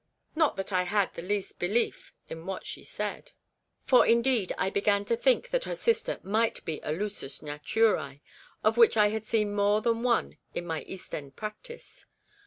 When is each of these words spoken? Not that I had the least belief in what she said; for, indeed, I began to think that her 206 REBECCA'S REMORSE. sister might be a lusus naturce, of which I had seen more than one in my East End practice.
Not 0.35 0.55
that 0.55 0.73
I 0.73 0.81
had 0.81 1.13
the 1.13 1.21
least 1.21 1.59
belief 1.59 2.11
in 2.27 2.47
what 2.47 2.65
she 2.65 2.83
said; 2.83 3.33
for, 3.83 4.03
indeed, 4.03 4.51
I 4.57 4.71
began 4.71 5.05
to 5.05 5.15
think 5.15 5.49
that 5.51 5.65
her 5.65 5.75
206 5.75 5.85
REBECCA'S 6.07 6.23
REMORSE. 6.23 6.23
sister 6.23 6.27
might 6.27 6.65
be 6.65 6.79
a 6.81 6.91
lusus 6.91 7.43
naturce, 7.43 8.19
of 8.63 8.77
which 8.77 8.97
I 8.97 9.09
had 9.09 9.25
seen 9.25 9.53
more 9.53 9.79
than 9.83 10.01
one 10.01 10.37
in 10.55 10.65
my 10.65 10.81
East 10.87 11.13
End 11.13 11.35
practice. 11.35 12.07